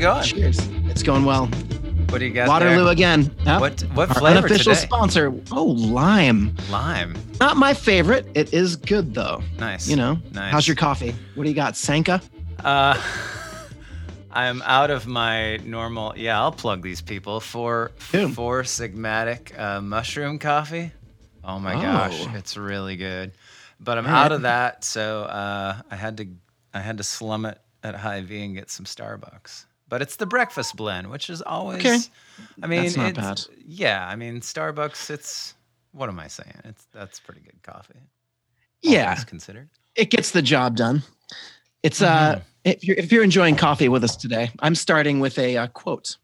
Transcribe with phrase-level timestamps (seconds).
[0.00, 0.14] man.
[0.14, 0.52] How's it going?
[0.52, 0.90] Cheers.
[0.90, 1.46] It's going well.
[2.08, 2.92] What do you got Waterloo there?
[2.92, 3.34] again.
[3.46, 3.60] Yep.
[3.60, 4.84] What what Our flavor unofficial today?
[4.86, 5.32] sponsor.
[5.50, 6.54] Oh, lime.
[6.70, 7.16] Lime.
[7.40, 8.26] Not my favorite.
[8.34, 9.42] It is good though.
[9.58, 9.88] Nice.
[9.88, 10.18] You know.
[10.32, 10.52] Nice.
[10.52, 11.14] How's your coffee?
[11.34, 11.74] What do you got?
[11.76, 12.20] Sanka?
[12.62, 13.00] Uh,
[14.30, 16.14] I'm out of my normal.
[16.16, 18.34] Yeah, I'll plug these people for Dude.
[18.34, 20.92] Four Sigmatic uh, mushroom coffee.
[21.44, 22.32] Oh my gosh, Oh.
[22.36, 23.32] it's really good.
[23.80, 26.28] But I'm All out of that, so uh, I had to
[26.74, 29.64] I had to slum it at Hy-Vee and get some Starbucks.
[29.92, 31.80] But it's the breakfast blend, which is always.
[31.84, 31.98] Okay.
[32.62, 33.56] I mean, That's not it's, bad.
[33.66, 35.10] Yeah, I mean Starbucks.
[35.10, 35.52] It's
[35.90, 36.62] what am I saying?
[36.64, 37.96] It's that's pretty good coffee.
[37.98, 39.14] all Yeah.
[39.24, 39.68] considered.
[39.94, 41.02] It gets the job done.
[41.82, 42.42] It's uh Mm-hmm.
[42.64, 46.16] if you're if you're enjoying coffee with us today, I'm starting with a uh, quote.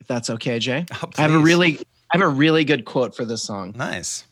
[0.00, 0.84] If that's okay, Jay.
[1.00, 1.78] Oh, I have a really
[2.12, 3.74] I have a really good quote for this song.
[3.76, 4.24] nice.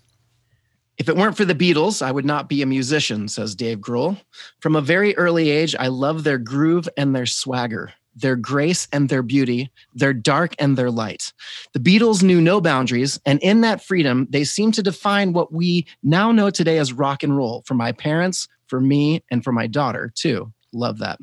[0.98, 4.20] If it weren't for the Beatles, I would not be a musician, says Dave Grohl.
[4.58, 9.08] From a very early age, I love their groove and their swagger, their grace and
[9.08, 11.32] their beauty, their dark and their light.
[11.72, 15.86] The Beatles knew no boundaries, and in that freedom, they seem to define what we
[16.02, 19.66] now know today as rock and roll for my parents, for me, and for my
[19.66, 20.52] daughter, too.
[20.72, 21.18] Love that.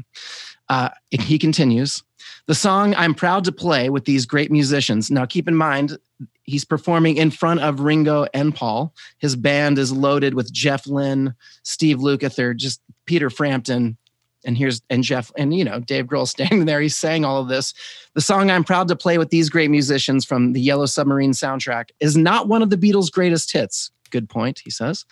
[0.69, 2.03] Uh, he continues.
[2.47, 5.11] The song I'm proud to play with these great musicians.
[5.11, 5.97] Now, keep in mind,
[6.43, 8.93] he's performing in front of Ringo and Paul.
[9.17, 13.97] His band is loaded with Jeff Lynne, Steve Lukather, just Peter Frampton,
[14.45, 16.81] and here's and Jeff and you know Dave Grohl standing there.
[16.81, 17.73] He's saying all of this.
[18.13, 21.89] The song I'm proud to play with these great musicians from the Yellow Submarine soundtrack
[21.99, 23.91] is not one of the Beatles' greatest hits.
[24.09, 25.05] Good point, he says.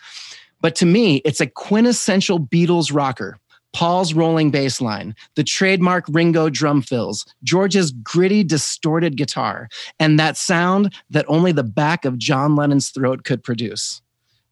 [0.60, 3.38] But to me, it's a quintessential Beatles rocker.
[3.72, 10.36] Paul's rolling bass line, the trademark Ringo drum fills, George's gritty, distorted guitar, and that
[10.36, 14.02] sound that only the back of John Lennon's throat could produce.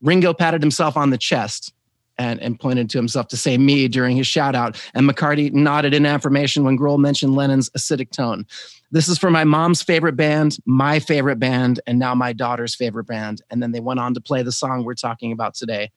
[0.01, 1.75] Ringo patted himself on the chest
[2.21, 5.95] and, and pointed to himself to say me during his shout out, and McCartney nodded
[5.95, 8.47] in affirmation when Grohl mentioned Lennon's acidic tone.
[8.91, 13.07] This is for my mom's favorite band, my favorite band, and now my daughter's favorite
[13.07, 13.41] band.
[13.51, 15.93] And then they went on to play the song we're talking about today,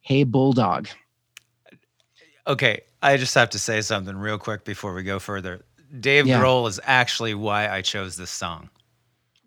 [0.00, 0.88] Hey Bulldog.
[2.46, 5.66] Okay, I just have to say something real quick before we go further.
[6.00, 6.40] Dave Yeah.
[6.40, 8.70] Grohl is actually why I chose this song.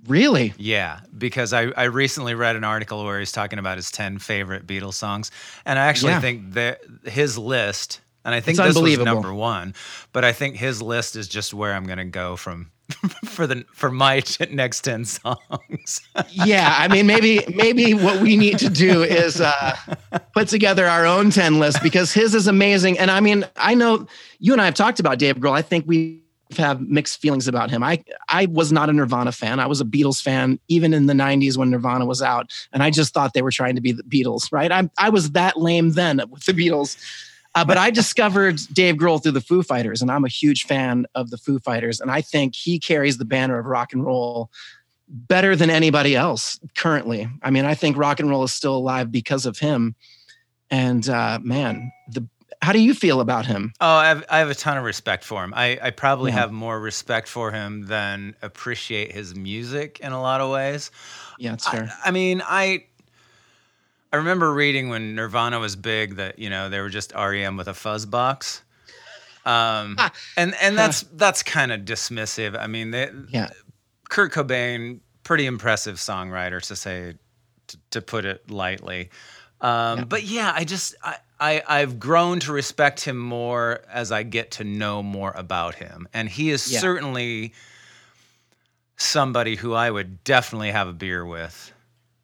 [0.07, 0.53] Really?
[0.57, 4.65] Yeah, because I, I recently read an article where he's talking about his 10 favorite
[4.65, 5.29] Beatles songs.
[5.65, 6.21] And I actually Yeah.
[6.21, 9.73] think that his list, and I think It's this was number one,
[10.13, 12.71] but I think his list is just where I'm going to go from
[13.25, 16.01] for the for my next 10 songs.
[16.31, 19.75] yeah i mean maybe maybe what we need to do is uh
[20.33, 24.07] put together our own 10 list because his is amazing and i mean i know
[24.39, 26.23] you and i have talked about dave grohl i think we
[26.57, 29.85] have mixed feelings about him i i was not a nirvana fan i was a
[29.85, 33.41] beatles fan even in the 90s when nirvana was out and i just thought they
[33.41, 36.53] were trying to be the beatles right i i was that lame then with the
[36.53, 36.97] beatles
[37.55, 41.07] uh, but I discovered Dave Grohl through the Foo Fighters, and I'm a huge fan
[41.15, 41.99] of the Foo Fighters.
[41.99, 44.51] And I think he carries the banner of rock and roll
[45.07, 47.27] better than anybody else currently.
[47.41, 49.95] I mean, I think rock and roll is still alive because of him.
[50.69, 52.27] And uh, man, the
[52.61, 53.71] how do you feel about him?
[53.79, 55.53] Oh, I have, I have a ton of respect for him.
[55.55, 56.39] I, I probably Yeah.
[56.39, 60.91] have more respect for him than appreciate his music in a lot of ways.
[61.37, 61.89] Yeah, it's fair.
[62.03, 62.83] I, I mean, I
[64.11, 67.67] I remember reading when Nirvana was big that you know they were just REM with
[67.67, 68.63] a fuzz box,
[69.45, 69.97] um,
[70.35, 72.57] and and that's that's kind of dismissive.
[72.59, 73.49] I mean, they, yeah,
[74.09, 77.13] Kurt Cobain, pretty impressive songwriter to say,
[77.67, 79.11] to, to put it lightly.
[79.61, 80.03] Um, Yeah.
[80.05, 84.51] But yeah, I just I, I I've grown to respect him more as I get
[84.51, 86.79] to know more about him, and he is Yeah.
[86.79, 87.53] certainly
[88.97, 91.71] somebody who I would definitely have a beer with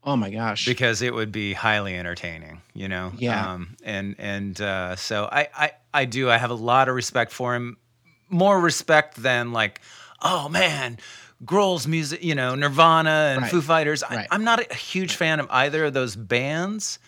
[0.03, 0.65] oh my gosh.
[0.65, 3.13] because it would be highly entertaining, you know.
[3.17, 3.53] Yeah.
[3.53, 7.31] Um, and and uh, so I, I I do I have a lot of respect
[7.31, 7.77] for him,
[8.29, 9.79] more respect than like,
[10.21, 10.97] oh man,
[11.45, 13.51] Grohl's music, you know, Nirvana and Right.
[13.51, 14.03] Foo Fighters.
[14.03, 14.27] I, Right.
[14.31, 16.99] I'm not a huge fan of either of those bands,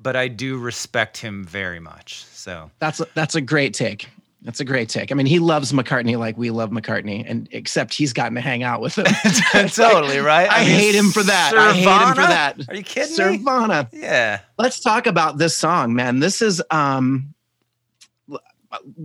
[0.00, 2.24] but I do respect him very much.
[2.24, 4.08] So That's a, that's a great take.
[4.42, 5.10] That's a great take.
[5.10, 8.62] I mean, he loves McCartney like we love McCartney, and except he's gotten to hang
[8.62, 9.04] out with him.
[9.68, 10.48] totally right.
[10.48, 11.54] I, hate him for that.
[11.56, 12.56] I hate him for that.
[12.68, 13.38] Are you kidding me?
[13.38, 13.88] Sirvana.
[13.92, 14.40] Yeah.
[14.56, 17.34] let's talk about this song man this is um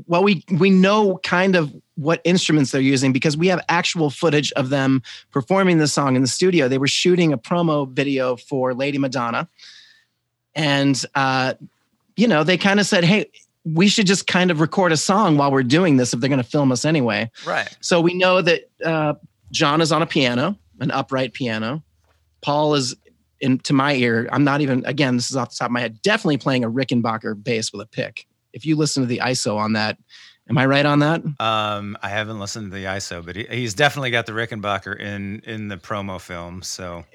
[0.07, 4.51] well we we know kind of what instruments they're using because we have actual footage
[4.53, 5.01] of them
[5.31, 9.47] performing the song in the studio they were shooting a promo video for lady madonna
[10.55, 11.53] and uh
[12.15, 13.25] you know they kind of said hey
[13.65, 16.41] we should just kind of record a song while we're doing this if they're going
[16.41, 17.75] to film us anyway Right.
[17.79, 19.13] so we know that uh,
[19.51, 21.81] John is on a piano, an upright piano.
[22.41, 22.95] Paul is,
[23.39, 24.83] in to my ear, I'm not even.
[24.85, 26.01] Again, this is off the top of my head.
[26.01, 28.25] Definitely playing a Rickenbacker bass with a pick.
[28.51, 29.97] If you listen to the ISO on that,
[30.49, 31.21] Am I right on that?
[31.39, 35.41] Um, I haven't listened to the ISO, but he, he's definitely got the Rickenbacker in
[35.45, 36.61] in the promo film.
[36.63, 37.05] So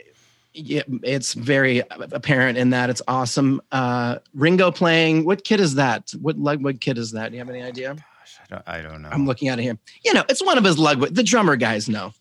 [0.55, 2.91] it's very apparent in that.
[2.91, 3.61] It's awesome.
[3.71, 5.25] Uh, Ringo playing.
[5.25, 6.11] What kid is that?
[6.21, 7.31] What Ludwig kid is that?
[7.31, 7.95] Do you have any idea?
[7.95, 8.63] Gosh, I don't.
[8.67, 9.09] I don't know.
[9.11, 9.79] I'm looking at him.
[10.05, 11.15] You know, it's one of his Ludwig.
[11.15, 12.13] The drummer guys know.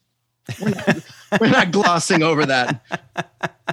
[0.61, 1.03] We're not,
[1.41, 2.81] we're not glossing over that.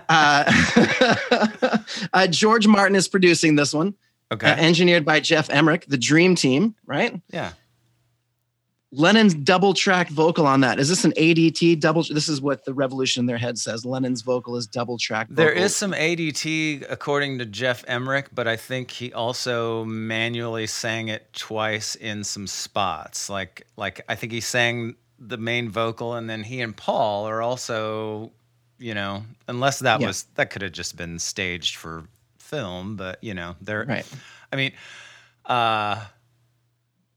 [0.08, 1.78] Uh,
[2.12, 3.94] uh, George Martin is producing this one.
[4.32, 4.50] Okay.
[4.50, 7.20] Uh, engineered by Geoff Emerick, the Dream Team, right?
[7.30, 7.52] Yeah.
[8.96, 10.78] Lennon's double track vocal on that.
[10.78, 12.04] Is this an ADT double?
[12.08, 13.84] This is what the revolution in their head says.
[13.84, 15.26] Lennon's vocal is double track.
[15.30, 21.08] There is some ADT according to Geoff Emerick, but I think he also manually sang
[21.08, 23.28] it twice in some spots.
[23.28, 27.42] Like like I think he sang the main vocal and then he and Paul are
[27.42, 28.32] also,
[28.78, 30.06] you know, unless that yeah.
[30.06, 32.04] was that could have just been staged for
[32.38, 34.06] film, but you know, they're right.
[34.52, 34.72] I mean,
[35.46, 36.04] uh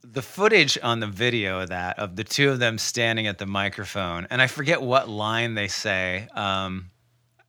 [0.04, 3.46] the footage on the video of that of the two of them standing at the
[3.46, 6.28] microphone, and I forget what line they say.
[6.34, 6.92] Um,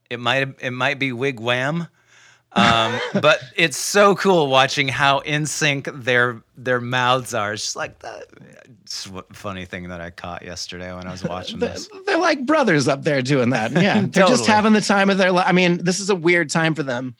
[0.09, 1.87] it might it might be wigwam,
[2.53, 7.53] um, but it's so cool watching how in sync their their mouths are.
[7.53, 8.25] It's just like that.
[8.83, 11.87] It's funny thing that I caught yesterday when I was watching this.
[12.07, 13.71] They're like brothers up there doing that.
[13.71, 15.45] Yeah, they're just having the time of their life.
[15.47, 17.15] I mean, this is a weird time for them.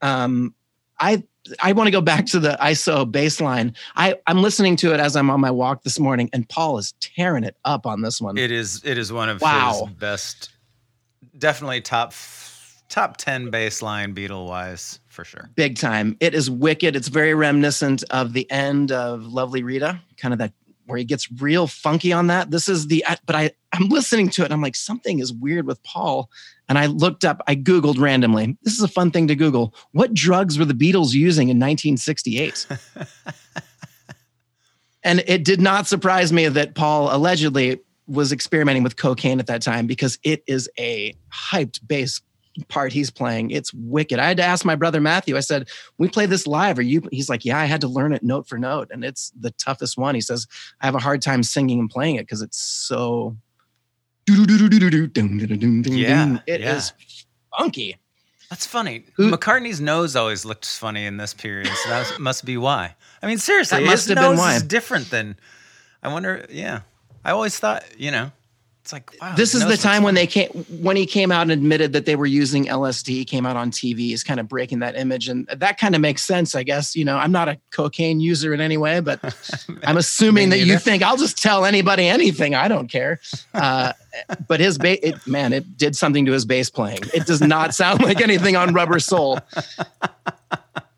[0.00, 0.54] Um,
[1.02, 1.22] I
[1.60, 3.74] I want to go back to the ISO bass line.
[3.96, 6.94] I I'm listening to it as I'm on my walk this morning, and Paul is
[7.00, 8.38] tearing it up on this one.
[8.38, 9.86] It is it is one of wow.
[9.86, 10.50] his best,
[11.36, 12.14] definitely top
[12.88, 15.50] top ten bass line Beatle wise for sure.
[15.56, 16.16] Big time.
[16.20, 16.94] It is wicked.
[16.94, 20.52] It's very reminiscent of the end of Lovely Rita, kind of that
[20.86, 22.52] where he gets real funky on that.
[22.52, 25.66] This is the but I I'm listening to it and I'm like something is weird
[25.66, 26.30] with Paul
[26.68, 28.56] and I looked up I googled randomly.
[28.62, 29.74] This is a fun thing to google.
[29.92, 32.66] What drugs were the Beatles using in 1968?
[35.02, 39.62] and it did not surprise me that Paul allegedly was experimenting with cocaine at that
[39.62, 42.20] time because it is a hyped bass
[42.68, 43.50] part he's playing.
[43.50, 44.18] It's wicked.
[44.18, 45.36] I had to ask my brother Matthew.
[45.36, 45.68] I said,
[45.98, 46.78] "We play this live.
[46.78, 49.32] Are you?" He's like, "Yeah, I had to learn it note for note, and it's
[49.38, 50.46] the toughest one." He says,
[50.80, 53.36] "I have a hard time singing and playing it because it's so."
[55.98, 56.76] Yeah, it yeah.
[56.76, 56.92] is
[57.56, 57.96] funky.
[58.50, 59.06] That's funny.
[59.14, 62.94] Who, McCartney's nose always looked funny in this period, so that must be why.
[63.22, 64.54] I mean, seriously, that must his have nose been why.
[64.56, 65.36] is different than.
[66.02, 66.44] I wonder.
[66.50, 66.80] Yeah,
[67.24, 68.30] I always thought you know
[68.82, 70.48] it's like wow, this is the time when they came
[70.82, 73.28] when he came out and admitted that they were using LSD.
[73.28, 76.22] Came out on TV, is kind of breaking that image, and that kind of makes
[76.22, 76.96] sense, I guess.
[76.96, 79.20] You know, I'm not a cocaine user in any way, but
[79.84, 82.56] I'm assuming that you think I'll just tell anybody anything.
[82.56, 83.20] I don't care.
[83.54, 83.92] Uh,
[84.48, 87.00] but his bass, man, it did something to his bass playing.
[87.14, 89.38] It does not sound like anything on Rubber Soul.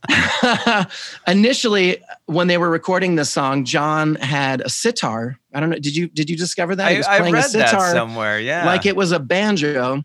[1.26, 5.38] Initially, when they were recording this song, John had a sitar.
[5.52, 5.78] I don't know.
[5.78, 6.92] Did you did you discover that?
[6.92, 8.38] He was I, playing I read a sitar that somewhere.
[8.38, 10.04] Yeah, like it was a banjo,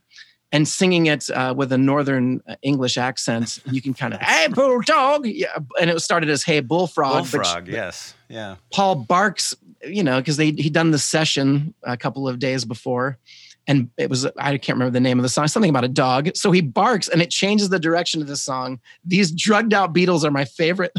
[0.52, 3.60] and singing it uh, with a northern uh, English accent.
[3.66, 7.30] You can kind of hey bulldog, yeah, and it started as hey bullfrog.
[7.30, 8.56] Bullfrog, but, yes, yeah.
[8.72, 13.18] Paul barks, you know, because they he'd done the session a couple of days before
[13.70, 16.36] and it was I can't remember the name of the song, something about a dog.
[16.36, 18.80] So he barks and it changes the direction of the song.
[19.06, 20.92] These drugged out Beatles are my favorite.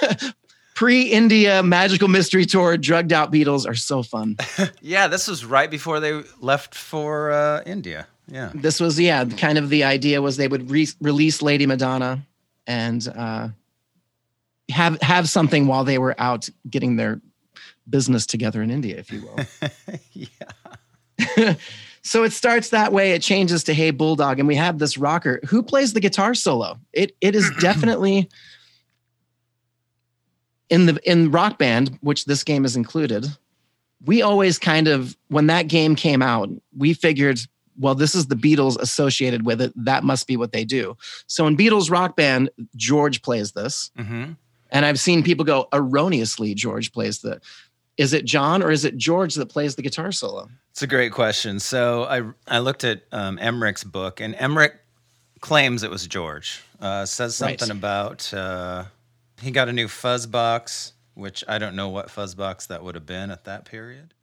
[0.74, 4.36] Pre-India Magical Mystery Tour drugged out Beatles are so fun.
[4.80, 8.08] yeah, this was right before they left for uh, India.
[8.26, 12.26] Yeah, this was yeah, kind of the idea was they would re- release Lady Madonna
[12.66, 13.48] and uh,
[14.70, 17.20] have have something while they were out getting their
[17.88, 19.38] business together in India, if you will.
[21.18, 21.54] yeah.
[22.06, 23.12] So it starts that way.
[23.12, 26.78] It changes to Hey Bulldog, and we have this rocker who plays the guitar solo.
[26.92, 28.28] It it is definitely
[30.68, 33.26] in the in Rock Band, which this game is included.
[34.04, 37.40] We always kind of when that game came out, we figured,
[37.78, 39.72] well, this is the Beatles associated with it.
[39.74, 40.98] That must be what they do.
[41.26, 43.90] So in Beatles Rock Band, George plays this.
[43.98, 44.32] Mm-hmm.
[44.70, 47.40] And I've seen people go erroneously, George plays the
[47.96, 50.48] is it John or is it George that plays the guitar solo?
[50.70, 51.60] It's a great question.
[51.60, 54.74] So I I looked at um, Emerick's book, and Emerick
[55.40, 56.62] claims it was George.
[56.80, 57.78] Uh, says something right.
[57.78, 58.84] about uh,
[59.40, 62.94] he got a new fuzz box, which I don't know what fuzz box that would
[62.94, 64.14] have been at that period,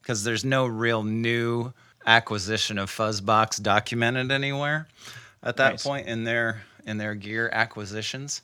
[0.00, 1.72] because there's no real new
[2.06, 4.86] acquisition of fuzz box documented anywhere
[5.42, 8.42] at that point in their in their gear acquisitions.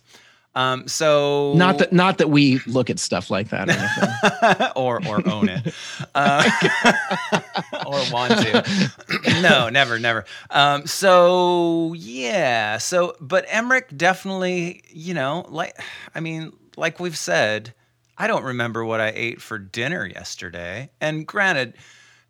[0.54, 5.28] Um, so not that not that we look at stuff like that or or, or
[5.28, 5.73] own it
[6.16, 6.50] uh,
[7.87, 8.90] or want to.
[9.42, 10.25] no, never, never.
[10.50, 15.80] Um, so yeah, so but Emerick definitely, you know, like
[16.16, 17.73] I mean, like we've said,
[18.19, 20.90] I don't remember what I ate for dinner yesterday.
[21.00, 21.75] And granted,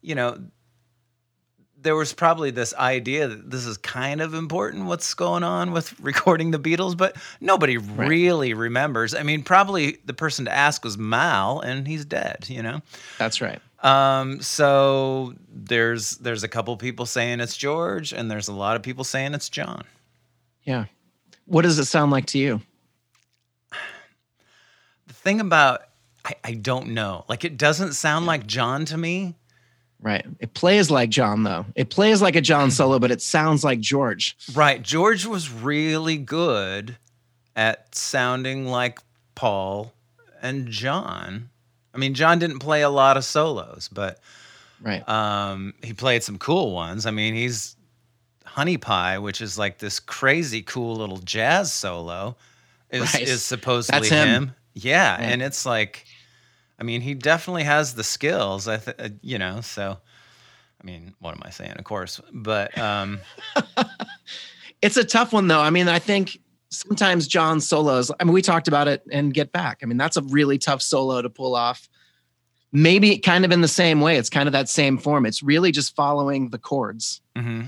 [0.03, 0.39] you know,
[1.83, 5.99] there was probably this idea that this is kind of important what's going on with
[6.01, 8.09] recording the Beatles, but nobody right.
[8.09, 9.15] really remembers.
[9.15, 12.47] I mean, probably the person to ask was Mal, and he's dead.
[12.49, 12.83] You know.
[13.19, 13.61] That's right.
[13.83, 18.83] Um, so there's there's a couple people saying it's George, and there's a lot of
[18.83, 19.85] people saying it's John.
[20.65, 20.87] Yeah.
[21.47, 22.61] What does it sound like to you?
[25.07, 25.83] The thing about
[26.25, 27.25] I, I don't know.
[27.29, 29.35] Like it doesn't sound like John to me
[30.03, 30.25] Right.
[30.39, 31.67] It plays like John, though.
[31.75, 34.37] It plays like a John solo, but it sounds like George.
[34.55, 34.83] Right.
[34.83, 36.97] George was really good
[37.55, 38.99] at sounding like
[39.35, 39.93] Paul
[40.41, 41.51] and John.
[41.95, 44.21] I mean, John didn't play a lot of solos, but
[44.81, 45.07] right.
[45.09, 47.05] Um, he played some cool ones.
[47.05, 47.77] I mean, he's
[48.47, 52.37] Honey Pie, which is like this crazy cool little jazz solo,
[52.91, 53.23] is right.
[53.23, 54.29] is supposedly him.
[54.29, 54.55] him.
[54.75, 56.07] Yeah, and it's like
[56.81, 58.67] I mean, he definitely has the skills.
[58.67, 59.99] I, th- uh, you know, so.
[60.81, 61.73] I mean, what am I saying?
[61.73, 63.21] Of course, but um,
[64.83, 65.61] it's a tough one though.
[65.61, 66.39] I mean, I think
[66.71, 68.11] sometimes John solos.
[68.19, 69.81] I mean, we talked about it and Get Back.
[69.83, 71.89] I mean, that's a really tough solo to pull off.
[72.73, 74.17] Maybe kind of in the same way.
[74.17, 75.27] It's kind of that same form.
[75.27, 77.63] It's really just following the chords mm-hmm.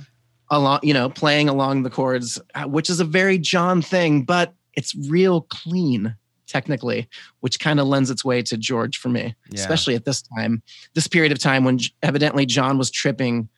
[0.50, 4.54] along, you know, playing along the chords, uh, which is a very John thing, but
[4.74, 6.14] it's real clean
[6.52, 7.08] technically,
[7.40, 9.60] which kind of lends its way to George for me, yeah.
[9.60, 10.62] especially at this time,
[10.94, 13.48] this period of time when evidently John was tripping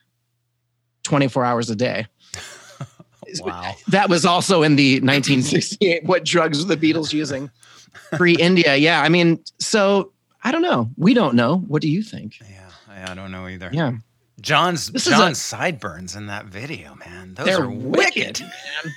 [1.03, 2.07] 24 hours a day.
[3.41, 3.75] wow.
[3.89, 6.05] That was also in the 1968.
[6.05, 7.51] what drugs were the Beatles using?
[8.13, 8.77] Pre India.
[8.77, 9.03] Yeah.
[9.03, 10.91] I mean, so I don't know.
[10.97, 11.59] We don't know.
[11.59, 12.39] What do you think?
[12.41, 12.71] Yeah.
[12.89, 13.71] I don't know either.
[13.73, 13.93] Yeah.
[14.41, 17.35] John's this John's a, sideburns in that video, man.
[17.35, 18.41] Those are wicked.
[18.41, 18.95] wicked man.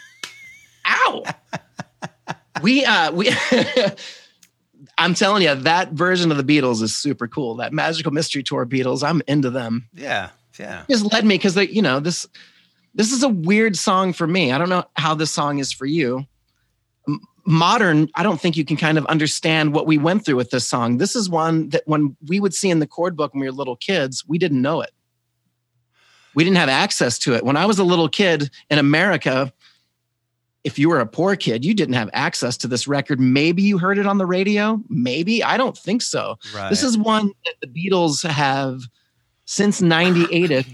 [0.88, 1.24] Ow
[2.62, 3.32] we uh we
[4.98, 7.56] I'm telling you, that version of the Beatles is super cool.
[7.56, 9.90] That Magical Mystery Tour Beatles, I'm into them.
[9.94, 10.84] Yeah, yeah.
[10.90, 12.28] Just led me because they, you know, this
[12.96, 14.52] this is a weird song for me.
[14.52, 16.26] I don't know how this song is for you.
[17.46, 20.66] Modern, I don't think you can kind of understand what we went through with this
[20.68, 20.98] song.
[20.98, 23.54] This is one that when we would see in the chord book when we were
[23.54, 24.92] little kids, we didn't know it.
[26.36, 27.46] We didn't have access to it.
[27.46, 29.54] When I was a little kid in America,
[30.68, 33.22] if you were a poor kid, you didn't have access to this record.
[33.22, 34.84] Maybe you heard it on the radio.
[34.90, 35.42] Maybe.
[35.42, 36.38] I don't think so.
[36.54, 36.70] Right.
[36.70, 38.82] This is one that the Beatles have
[39.46, 40.68] since 98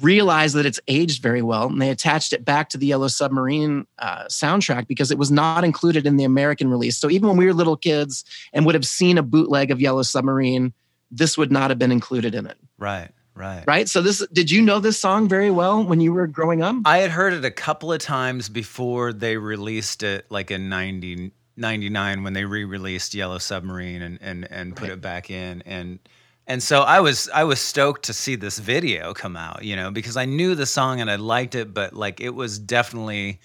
[0.00, 3.86] realized that it's aged very well and they attached it back to the Yellow Submarine
[3.98, 6.96] uh, soundtrack because it was not included in the American release.
[6.96, 10.02] So even when we were little kids and would have seen a bootleg of Yellow
[10.02, 10.72] Submarine,
[11.10, 12.56] this would not have been included in it.
[12.78, 13.10] Right.
[13.34, 13.64] Right.
[13.66, 13.88] Right.
[13.88, 16.76] So this did you know this song very well when you were growing up?
[16.84, 21.32] I had heard it a couple of times before they released it like in 90,
[21.56, 24.92] 99 when they re-released Yellow Submarine and and and put right.
[24.92, 25.98] it back in and
[26.46, 29.90] and so I was I was stoked to see this video come out, you know,
[29.90, 33.40] because I knew the song and I liked it, but like it was definitely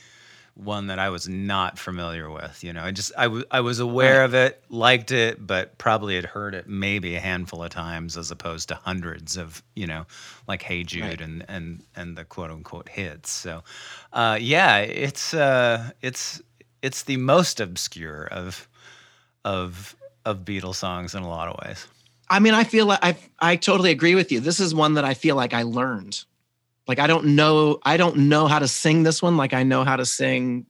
[0.59, 2.63] one that I was not familiar with.
[2.63, 4.25] You know, I just I, w- I was aware right.
[4.25, 8.29] of it, liked it, but probably had heard it maybe a handful of times as
[8.29, 10.05] opposed to hundreds of you know,
[10.47, 11.21] like Hey Jude right.
[11.21, 13.31] and and and the quote unquote hits.
[13.31, 13.63] So,
[14.13, 16.41] uh, yeah, it's uh, it's
[16.81, 18.67] it's the most obscure of
[19.45, 21.87] of of Beatles songs in a lot of ways.
[22.29, 24.39] I mean, I feel like I I totally agree with you.
[24.39, 26.23] This is one that I feel like I learned
[26.89, 29.85] like I don't know I don't know how to sing this one like I know
[29.85, 30.65] how to sing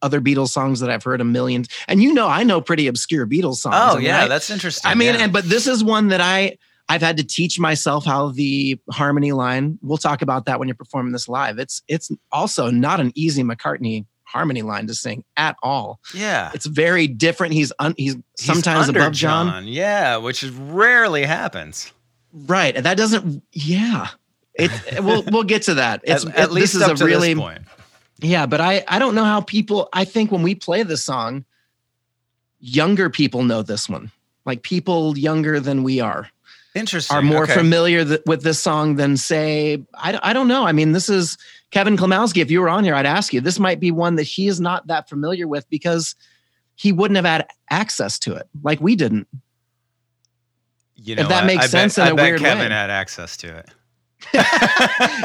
[0.00, 1.64] other Beatles songs that I've heard a million.
[1.88, 3.76] And you know I know pretty obscure Beatles songs.
[3.76, 4.90] Oh yeah, I, that's interesting.
[4.90, 5.24] I mean, yeah.
[5.24, 6.56] and but this is one that I
[6.88, 9.78] I've had to teach myself how the harmony line.
[9.82, 11.58] We'll talk about that when you're performing this live.
[11.58, 15.98] It's it's also not an easy McCartney harmony line to sing at all.
[16.14, 16.50] Yeah.
[16.54, 17.54] It's very different.
[17.54, 19.48] He's un, he's, he's sometimes above John.
[19.48, 19.66] John.
[19.66, 21.92] Yeah, which rarely happens.
[22.32, 22.76] Right.
[22.76, 24.08] And that doesn't yeah.
[24.58, 26.00] It, we'll we'll get to that.
[26.04, 27.62] It's at, at it, least this is a really point.
[28.20, 29.88] Yeah, but I I don't know how people.
[29.92, 31.44] I think when we play this song,
[32.58, 34.10] younger people know this one.
[34.44, 36.28] Like people younger than we are.
[36.74, 37.16] Interesting.
[37.16, 37.54] Are more okay.
[37.54, 40.64] familiar th- with this song than say I I don't know.
[40.66, 41.38] I mean, this is
[41.70, 42.42] Kevin Klimowski.
[42.42, 43.40] If you were on here, I'd ask you.
[43.40, 46.14] This might be one that he is not that familiar with because
[46.74, 49.28] he wouldn't have had access to it like we didn't.
[50.96, 52.74] You know, if that makes I sense bet, in a I weird Kevin way.
[52.74, 53.70] had access to it.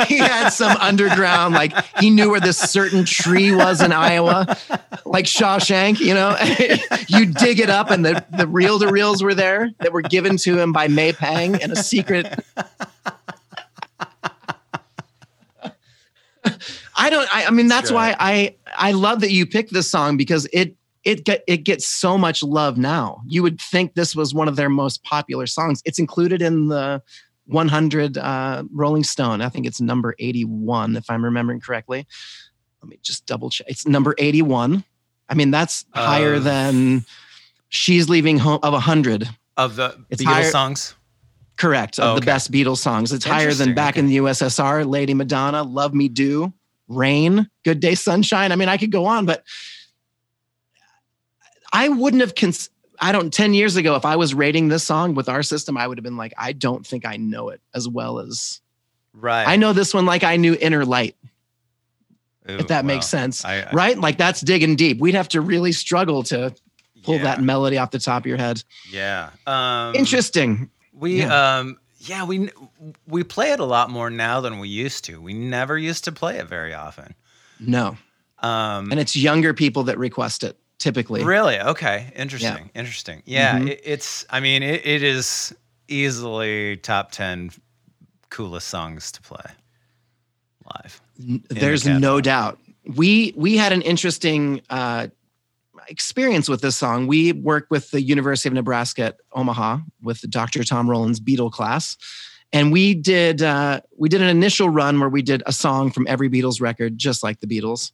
[0.08, 4.58] he had some underground, like he knew where this certain tree was in Iowa,
[5.06, 6.38] like Shawshank, you know.
[7.08, 10.38] you dig it up, and the, the reel to reels were there that were given
[10.38, 12.28] to him by May Pang in a secret.
[16.96, 20.18] I don't, I, I mean, that's why I, I love that you picked this song
[20.18, 23.22] because it, it get, it gets so much love now.
[23.28, 25.82] You would think this was one of their most popular songs.
[25.84, 27.02] It's included in the
[27.46, 29.42] 100 uh, Rolling Stone.
[29.42, 32.08] I think it's number 81, if I'm remembering correctly.
[32.82, 33.68] Let me just double check.
[33.70, 34.84] It's number 81.
[35.30, 37.06] I mean, that's higher than
[37.70, 39.28] She's Leaving Home of 100.
[39.58, 40.96] Of the It's Beatles higher- songs?
[41.56, 42.00] Correct.
[42.00, 42.20] Of Okay.
[42.22, 43.12] the best Beatles songs.
[43.14, 44.00] It's higher than back okay.
[44.02, 46.52] in the USSR, Lady Madonna, Love Me Do,
[46.88, 48.52] Rain, Good Day Sunshine.
[48.52, 49.44] I mean, I could go on, but
[51.72, 52.70] I wouldn't have cons-
[53.00, 55.88] I don't 10 years ago if I was rating this song with our system, I
[55.88, 58.62] would have been like, I don't think I know it as well as
[59.14, 59.48] Right.
[59.48, 61.16] I know this one like I knew Inner Light,
[62.50, 63.46] Ooh, if that makes sense.
[63.46, 63.98] I, I, right?
[63.98, 65.00] Like that's digging deep.
[65.00, 66.54] We'd have to really struggle to
[67.04, 68.64] pull yeah, that melody off the top of your head.
[68.92, 69.30] Yeah.
[69.46, 70.70] Um, Interesting.
[70.94, 71.58] We Yeah.
[71.60, 72.50] um yeah, we
[73.08, 75.22] we play it a lot more now than we used to.
[75.22, 77.14] We never used to play it very often.
[77.60, 77.98] No.
[78.40, 81.24] Um And it's younger people that request it typically.
[81.24, 81.58] Really?
[81.58, 82.12] Okay.
[82.16, 82.70] Interesting.
[82.76, 83.24] Interesting.
[83.26, 83.58] Yeah.
[83.60, 83.70] Mhm.
[83.70, 84.26] It, it's.
[84.30, 85.56] I mean, it, it is
[85.88, 87.52] easily top ten
[88.30, 89.46] coolest songs to play
[90.66, 91.02] live.
[91.18, 92.60] The There's no doubt.
[92.96, 95.08] We we had an interesting uh,
[95.88, 97.08] experience with this song.
[97.08, 100.64] We worked with the University of Nebraska at Omaha with Dr.
[100.66, 101.96] Tom Rowland's Beatle class,
[102.52, 106.06] and we did uh, we did an initial run where we did a song from
[106.10, 107.92] every Beatles record, just like the Beatles,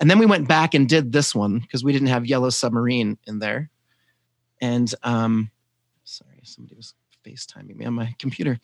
[0.00, 3.18] and then we went back and did this one because we didn't have Yellow Submarine
[3.26, 3.70] in there.
[4.60, 5.50] And um,
[6.04, 8.58] sorry, somebody was FaceTiming me on my computer.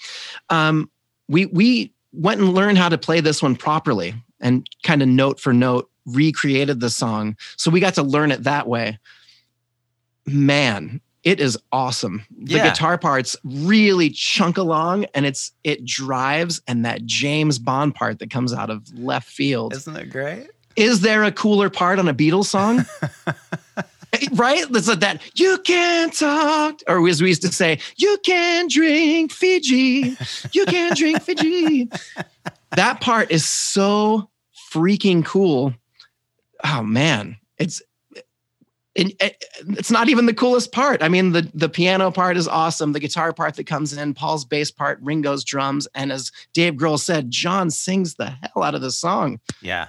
[0.51, 0.91] Um,
[1.29, 5.39] we we went and learned how to play this one properly and kind of note
[5.39, 7.37] for note recreated the song.
[7.57, 8.99] So we got to learn it that way.
[10.27, 12.25] Man, it is awesome.
[12.31, 12.71] The Yeah.
[12.71, 18.31] guitar parts really chunk along and it's it drives and that James Bond part that
[18.31, 19.75] comes out of left field.
[19.75, 20.49] Isn't it great?
[20.77, 22.85] Is there a cooler part on a Beatles song?
[24.33, 24.65] right?
[24.71, 29.33] It's like that you can't talk, or as we used to say, you can drink
[29.33, 30.17] Fiji.
[30.53, 31.89] You can drink Fiji.
[32.73, 34.29] That part is so
[34.73, 35.75] freaking cool.
[36.65, 37.83] Oh man, it's
[38.95, 41.03] it, it- it's not even the coolest part.
[41.03, 42.93] I mean, the the piano part is awesome.
[42.93, 46.99] The guitar part that comes in, Paul's bass part, Ringo's drums, and as Dave Grohl
[46.99, 49.41] said, John sings the hell out of the song.
[49.63, 49.87] Yeah.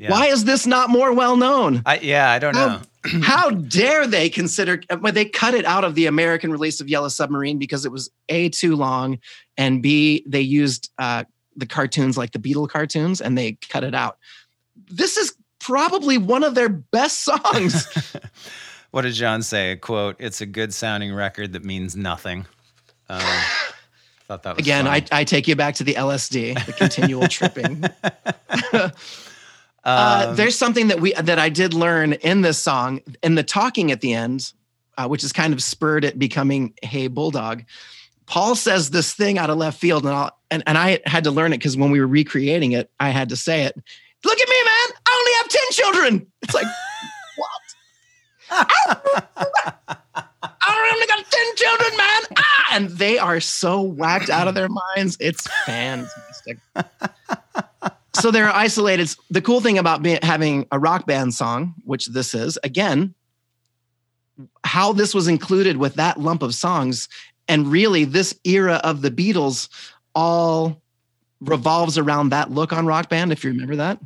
[0.00, 0.12] Yeah.
[0.12, 1.82] Why is this not more well known?
[1.84, 2.80] I, yeah, I don't How- know.
[3.22, 7.08] How dare they consider when they cut it out of the American release of Yellow
[7.08, 9.18] Submarine because it was a too long,
[9.58, 11.24] and b they used uh,
[11.56, 14.18] the cartoons like the Beatle cartoons and they cut it out.
[14.90, 17.86] This is probably one of their best songs.
[18.90, 19.76] what did John say?
[19.76, 22.46] Quote, it's a good sounding record that means nothing.
[23.08, 23.20] Um,
[24.28, 24.94] thought that was Again, fun.
[24.94, 27.84] I, I take you back to the LSD, the continual tripping.
[29.84, 33.42] Uh, Um, there's something that we that I did learn in this song, in the
[33.42, 34.52] talking at the end,
[34.98, 37.64] uh, which is kind of spurred it becoming "Hey Bulldog."
[38.26, 41.30] Paul says this thing out of left field, and I'll, and and I had to
[41.30, 43.74] learn it because when we were recreating it, I had to say it.
[44.24, 44.96] Look at me, man!
[45.06, 46.26] I only have ten children.
[46.42, 46.66] It's like
[47.36, 48.66] what?
[50.42, 52.22] I only got ten children, man!
[52.36, 52.66] Ah!
[52.72, 55.16] And they are so whacked out of their minds.
[55.20, 56.58] It's fantastic
[58.14, 59.08] so they're isolated.
[59.30, 63.14] The cool thing about being, having a rock band song, which this is, again,
[64.64, 67.08] how this was included with that lump of songs,
[67.48, 69.68] and really this era of the Beatles
[70.14, 70.80] all
[71.40, 73.32] revolves around that look on Rock Band.
[73.32, 73.98] If you remember that,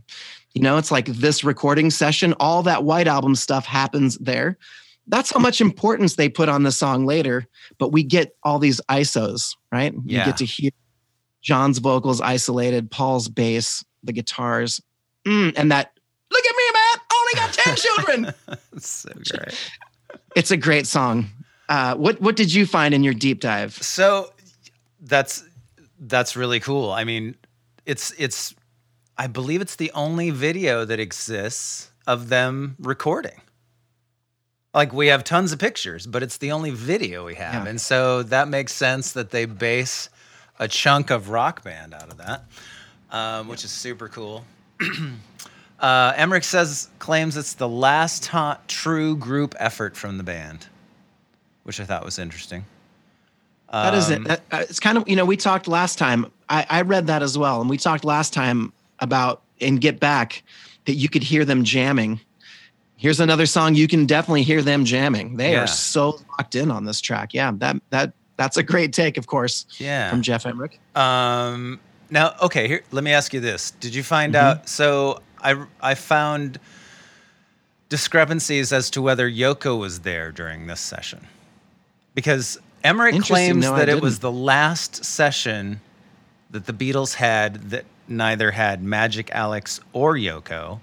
[0.54, 4.56] you know, it's like this recording session, all that White Album stuff happens there.
[5.06, 7.46] That's how much importance they put on the song later,
[7.78, 9.92] but we get all these ISOs, right?
[10.04, 10.20] Yeah.
[10.20, 10.70] You get to hear
[11.42, 14.80] John's vocals isolated, Paul's bass, the guitars,
[15.26, 15.90] Mm, and that.
[16.30, 17.06] Look at me, man!
[17.18, 18.34] Only got ten children.
[18.78, 19.70] so great.
[20.36, 21.26] it's a great song.
[21.68, 23.72] Uh, what what did you find in your deep dive?
[23.74, 24.32] So
[25.00, 25.44] that's
[25.98, 26.90] that's really cool.
[26.92, 27.36] I mean,
[27.86, 28.54] it's it's
[29.16, 33.40] I believe it's the only video that exists of them recording.
[34.74, 37.64] Like we have tons of pictures, but it's the only video we have.
[37.64, 37.70] Yeah.
[37.70, 40.08] And so that makes sense that they base
[40.58, 42.44] a chunk of rock band out of that,
[43.14, 44.44] um, which is super cool.
[45.80, 50.66] uh, Emerick says claims it's the last ta- true group effort from the band,
[51.64, 52.64] which I thought was interesting.
[53.72, 54.18] That is it.
[54.18, 56.26] Um, That- uh, it's kind of you know we talked last time.
[56.48, 60.42] I, I read that as well, and we talked last time about in Get Back
[60.84, 62.20] that you could hear them jamming.
[62.96, 65.36] Here's another song you can definitely hear them jamming.
[65.36, 65.64] They Yeah.
[65.64, 67.34] are so locked in on this track.
[67.34, 70.08] Yeah, that that that's a great take, of course, Yeah.
[70.10, 70.78] from Geoff Emerick.
[70.94, 71.80] Um,
[72.14, 72.82] now, okay, here.
[72.92, 74.38] Let me ask you this: Did you find Mhm.
[74.38, 74.68] out?
[74.68, 76.58] So I I found
[77.90, 81.26] discrepancies as to whether Yoko was there during this session.
[82.14, 85.80] Because Emerick claims No, that it was the last session
[86.50, 90.80] that the Beatles had that neither had Magic Alex or Yoko.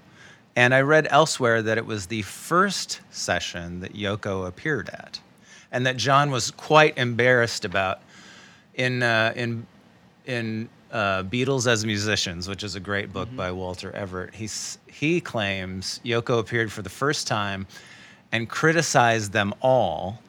[0.54, 5.20] And I read elsewhere that it was the first session that Yoko appeared at,
[5.70, 8.00] and that John was quite embarrassed about
[8.74, 9.66] in uh, in
[10.26, 14.34] in uh, Beatles as Musicians, which is a great book by Walter Everett.
[14.34, 17.66] He's, he claims Yoko appeared for the first time
[18.30, 20.20] and criticized them all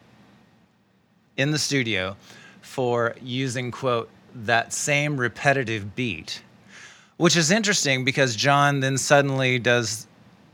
[1.37, 2.15] in the studio
[2.61, 6.41] for using quote that same repetitive beat
[7.17, 10.07] which is interesting because john then suddenly does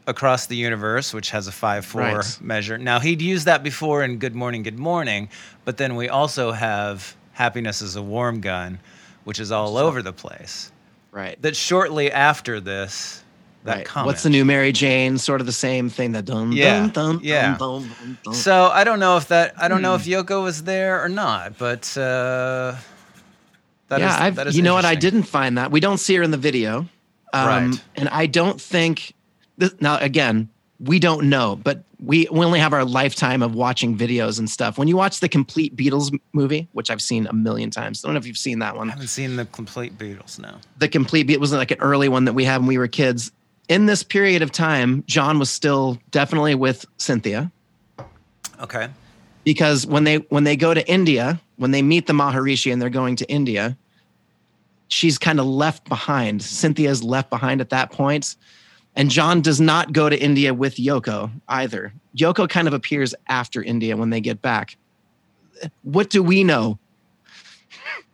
[0.08, 2.38] across the universe which has a 5-4 Right.
[2.42, 5.30] measure now he'd used that before in good morning good morning
[5.66, 8.80] but then we also have happiness is a warm gun
[9.24, 10.72] which is all over the place
[11.12, 11.42] Right.
[11.42, 13.24] that shortly after this
[13.66, 13.86] that right.
[13.86, 15.18] comment What's the new Mary Jane?
[15.18, 16.14] Sort of the same thing.
[16.14, 17.58] That dun Yeah, dun dun yeah.
[17.58, 18.18] dun dun dun.
[18.24, 18.34] dun.
[18.34, 20.02] So I don't know if that I don't know Hmm.
[20.02, 22.76] if Yoko was there or not, but uh,
[23.90, 24.86] that yeah, is- I've, that is you know what?
[24.86, 25.72] I didn't find that.
[25.72, 26.88] We don't see her in the video,
[27.34, 27.84] um, Right.
[27.96, 29.14] And I don't think
[29.58, 29.98] this, now.
[29.98, 34.50] Again, we don't know, but we we only have our lifetime of watching videos and
[34.50, 34.78] stuff.
[34.78, 38.14] When you watch the complete Beatles movie, which I've seen a million times, I don't
[38.14, 38.90] know if you've seen that one.
[38.90, 40.60] I haven't seen the complete Beatles now.
[40.78, 43.32] The complete it was like an early one that we had when we were kids.
[43.68, 47.52] In this period of time, John was still definitely with Cynthia.
[48.62, 48.90] Okay.
[49.44, 52.90] because when they when they go to India, when they meet the Maharishi and they're
[52.90, 53.78] going to India,
[54.88, 56.42] she's kind of left behind.
[56.42, 58.36] Cynthia's left behind at that point.
[58.96, 61.94] And John does not go to India with Yoko either.
[62.18, 64.78] Yoko kind of appears after India when they get back.
[65.84, 66.80] What do we know?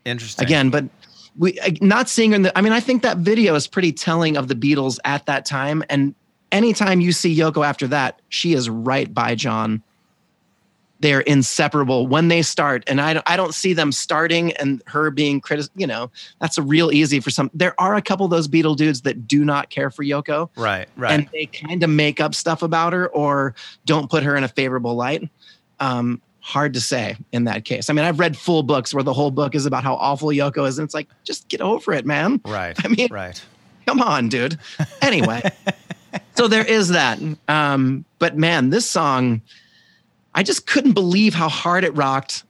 [0.03, 0.45] Interesting.
[0.45, 0.85] Again, but
[1.37, 3.91] we uh, not seeing her in the I mean, I think that video is pretty
[3.91, 5.83] telling of the Beatles at that time.
[5.89, 6.13] And
[6.51, 9.81] anytime you see Yoko after that, she is right by John.
[11.05, 12.83] They're inseparable when they start.
[12.87, 16.09] And I don't I don't see them starting and her being critic, you know,
[16.41, 17.51] that's a real easy for some.
[17.53, 20.49] There are a couple of those Beatle dudes that do not care for Yoko.
[20.57, 20.89] Right.
[20.97, 21.11] Right.
[21.11, 23.53] And they kind of make up stuff about her or
[23.85, 25.29] don't put her in a favorable light.
[25.79, 27.87] Um, hard to say in that case.
[27.91, 30.67] I mean, I've read full books where the whole book is about how awful Yoko
[30.67, 32.41] is, and it's like, just get over it, man.
[32.45, 32.75] right.
[32.83, 33.39] I mean, right.
[33.85, 34.57] come on, dude.
[35.03, 35.43] Anyway,
[36.35, 37.19] so there is that.
[37.47, 39.43] Um, but man, this song,
[40.35, 42.43] I just couldn't believe how hard it rocked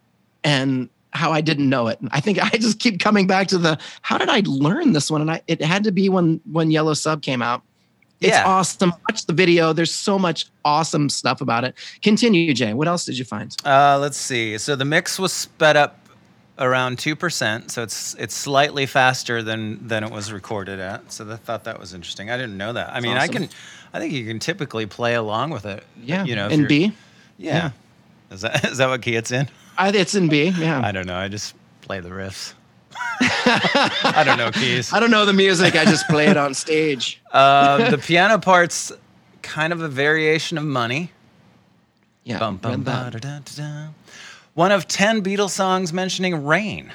[0.43, 1.97] and how I didn't know it.
[2.11, 5.21] I think I just keep coming back to the how did I learn this one?
[5.21, 7.61] And I it had to be when when Yellow Sub came out.
[8.21, 8.45] It's Yeah.
[8.45, 8.91] awesome.
[9.09, 9.71] Watch the video.
[9.73, 11.75] There's so much awesome stuff about it.
[12.01, 12.73] Continue, Jay.
[12.73, 13.55] What else did you find?
[13.65, 14.57] Uh, let's see.
[14.57, 15.99] So the mix was sped up
[16.57, 21.11] around two percent, so it's it's slightly faster than than it was recorded at.
[21.11, 22.29] So I thought that was interesting.
[22.31, 22.89] I didn't know that.
[22.93, 23.49] I mean, I can,
[23.93, 25.83] I think you can typically play along with it.
[26.01, 26.23] Yeah.
[26.23, 26.93] You know, in B.
[27.37, 27.71] Yeah.
[28.31, 29.47] Is that is that what key it's in?
[29.77, 30.49] I, it's in B.
[30.49, 30.81] Yeah.
[30.83, 31.17] I don't know.
[31.17, 32.53] I just play the riffs.
[33.19, 34.93] I don't know keys.
[34.93, 35.75] I don't know the music.
[35.75, 37.21] I just play it on stage.
[37.31, 38.91] Um, the piano part's
[39.41, 41.11] kind of a variation of money.
[42.23, 42.39] Yeah.
[42.39, 43.87] Bum, bum, ba, da, da, da.
[44.55, 46.91] One of 10 Beatles songs mentioning rain.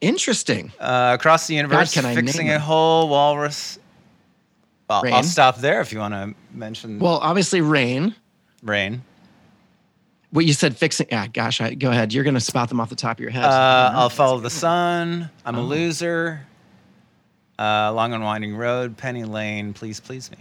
[0.00, 0.72] Interesting.
[0.80, 3.78] Uh, across the universe, I fixing a hole, walrus.
[4.88, 8.14] Well, I'll stop there if you want to mention Well, obviously, rain.
[8.62, 9.02] rain.
[10.30, 11.06] What you said, fixing.
[11.10, 12.12] Yeah, gosh, I, go ahead.
[12.12, 13.44] You're going to spout them off the top of your head.
[13.44, 15.30] Uh, I'll follow the sun.
[15.44, 15.64] I'm a Oh.
[15.64, 16.42] loser.
[17.58, 18.96] Uh, long and winding road.
[18.96, 19.72] Penny Lane.
[19.74, 20.38] Please, please me.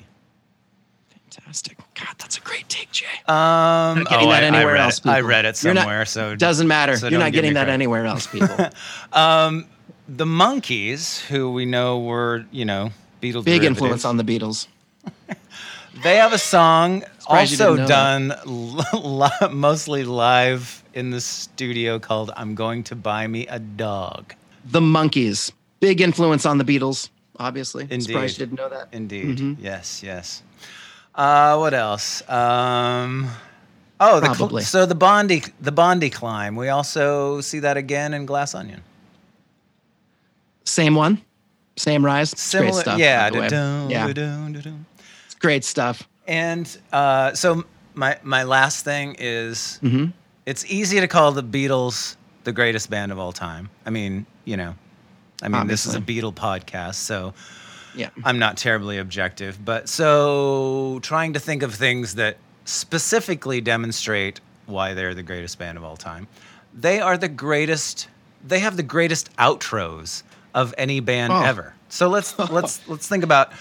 [1.29, 1.77] Fantastic.
[1.95, 3.05] God, that's a great take, Jay.
[3.27, 3.35] Um,
[3.99, 5.05] Not getting oh, that I, anywhere I read else, It.
[5.07, 6.97] I read it You're not- somewhere, so Doesn't matter.
[6.97, 7.73] so You're don't getting that credit.
[7.73, 8.49] anywhere else, people.
[9.13, 9.65] Um,
[10.07, 13.45] the Monkees, who we know were, you know, Beatles.
[13.45, 14.67] Big derivatives, influence on the Beatles.
[16.03, 18.33] They have a song also done
[19.51, 24.33] mostly live in the studio called "I'm Going to Buy Me a Dog."
[24.71, 25.51] The Monkees.
[25.81, 27.83] Big influence on the Beatles, obviously.
[27.89, 28.03] Indeed.
[28.03, 28.87] Surprised you didn't know that.
[28.93, 29.57] Indeed, Mhm.
[29.59, 30.43] yes, yes.
[31.13, 32.23] Uh, what else?
[32.29, 33.27] Um,
[33.99, 36.55] oh, the cl- so the Bondi, the Bondi climb.
[36.55, 38.81] We also see that again in Glass Onion.
[40.63, 41.21] Same one.
[41.81, 42.31] Same rise.
[42.33, 42.99] It's great Similar, stuff.
[42.99, 43.29] yeah,
[43.89, 44.07] yeah.
[45.25, 46.07] It's great stuff.
[46.27, 47.63] And uh, so
[47.95, 50.05] my my last thing is hmm
[50.45, 53.69] it's easy to call the Beatles the greatest band of all time.
[53.85, 54.75] I mean, you know,
[55.41, 57.33] I mean this is a Beatle podcast, so
[57.95, 58.09] Yeah.
[58.23, 64.93] I'm not terribly objective, but so trying to think of things that specifically demonstrate why
[64.93, 66.27] they're the greatest band of all time.
[66.73, 68.07] They are the greatest.
[68.47, 71.41] They have the greatest outros of any band Oh.
[71.43, 71.73] ever.
[71.89, 73.51] So let's let's let's think about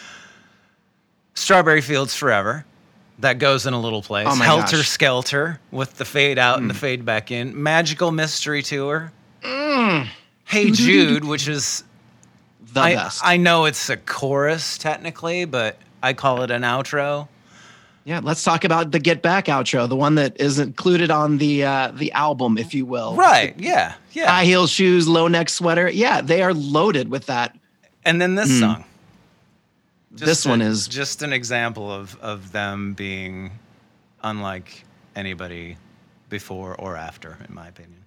[1.34, 2.64] Strawberry Fields Forever.
[3.18, 4.26] That goes in a little place.
[4.30, 4.88] Oh Helter gosh.
[4.88, 6.78] Skelter with the fade out and the Mm.
[6.78, 7.62] fade back in.
[7.62, 9.12] Magical Mystery Tour.
[9.42, 10.08] Mm,
[10.44, 11.84] Hey Jude, which is
[12.72, 13.20] the I, best.
[13.24, 17.28] I know it's a chorus technically, but I call it an outro.
[18.04, 21.64] Yeah, let's talk about the Get Back outro, the one that is included on the
[21.64, 23.14] uh, the album, if you will.
[23.14, 23.54] Right.
[23.58, 23.94] Yeah.
[24.12, 24.30] Yeah.
[24.30, 25.88] High heel shoes, low neck sweater.
[25.88, 27.56] Yeah, they are loaded with that.
[28.04, 28.60] and then this Mm.
[28.60, 28.84] song.
[30.10, 33.50] This a- one is- just an example of of them being
[34.22, 34.84] unlike
[35.14, 35.76] anybody
[36.30, 38.04] before or after, in my opinion.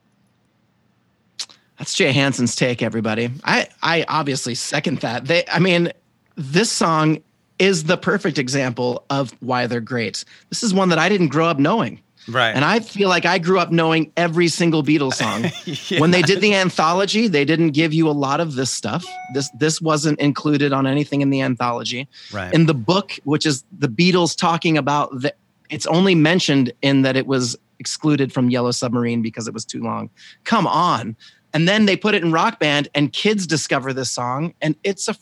[1.78, 3.30] That's Jay Hanson's take, everybody.
[3.44, 5.26] I I obviously second that.
[5.26, 5.92] They I mean,
[6.36, 7.20] this song
[7.60, 10.24] is the perfect example of why they're great.
[10.50, 12.02] This is one that I didn't grow up knowing.
[12.28, 12.52] Right.
[12.52, 15.52] And I feel like I grew up knowing every single Beatles song.
[15.90, 16.00] Yeah.
[16.00, 19.06] When they did the anthology, they didn't give you a lot of this stuff.
[19.34, 22.08] This this wasn't included on anything in the anthology.
[22.32, 22.54] right.
[22.54, 25.34] In the book, which is the Beatles talking about the
[25.70, 29.82] it's only mentioned in that it was excluded from Yellow Submarine because it was too
[29.82, 30.10] long.
[30.44, 31.16] Come on.
[31.54, 35.08] And then they put it in Rock Band and kids discover this song and it's
[35.08, 35.16] a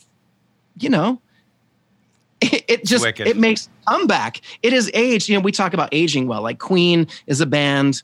[0.79, 1.21] you know
[2.41, 3.27] it, it just wicked.
[3.27, 4.41] it makes comeback.
[4.63, 5.29] It is age.
[5.29, 6.41] you know, we talk about aging well.
[6.41, 8.03] Like Queen is a band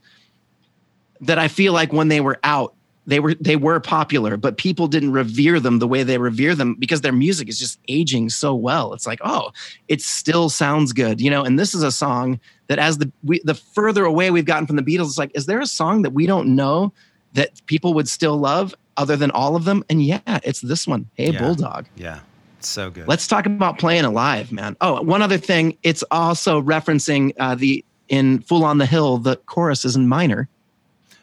[1.21, 2.73] that I feel like when they were out,
[3.08, 6.76] they were they were popular, but people didn't revere them the way they revere them
[6.78, 8.93] because their music is just aging so well.
[8.93, 9.52] It's like, oh,
[9.88, 11.43] it still sounds good, you know.
[11.43, 14.76] And this is a song that, as the we, the further away we've gotten from
[14.76, 16.91] the Beatles, it's like, is there a song that we don't know
[17.34, 19.86] that people would still love other than all of them?
[19.89, 21.39] And yeah, it's this one, Hey Yeah.
[21.39, 21.86] Bulldog.
[21.95, 22.19] yeah.
[22.59, 23.07] So good.
[23.07, 24.75] Let's talk about playing alive, man.
[24.81, 29.35] Oh, one other thing, it's also referencing uh, the in Fool on the Hill, the
[29.35, 30.47] chorus is in minor,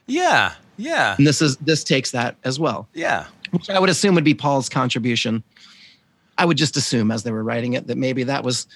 [0.06, 0.52] yeah.
[0.76, 1.14] Yeah.
[1.16, 2.88] and this is this takes that as well.
[2.94, 3.26] Yeah.
[3.52, 5.42] which I would assume would be Paul's contribution.
[6.36, 8.66] I would just assume as they were writing it that maybe that was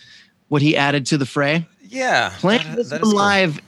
[0.49, 1.67] what he added to the fray.
[1.83, 2.33] Yeah.
[2.39, 3.19] Playing That- this that one cool.
[3.19, 3.61] live,